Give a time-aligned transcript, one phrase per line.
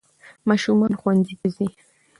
[0.49, 1.67] ماشومان ښونځي ته ځي